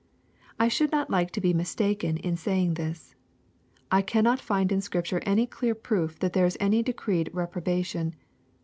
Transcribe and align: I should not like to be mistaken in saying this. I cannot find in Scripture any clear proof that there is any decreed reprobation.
I 0.59 0.67
should 0.67 0.91
not 0.91 1.11
like 1.11 1.29
to 1.33 1.41
be 1.41 1.53
mistaken 1.53 2.17
in 2.17 2.35
saying 2.35 2.73
this. 2.73 3.13
I 3.91 4.01
cannot 4.01 4.39
find 4.41 4.71
in 4.71 4.81
Scripture 4.81 5.21
any 5.27 5.45
clear 5.45 5.75
proof 5.75 6.17
that 6.21 6.33
there 6.33 6.47
is 6.47 6.57
any 6.59 6.81
decreed 6.81 7.29
reprobation. 7.33 8.15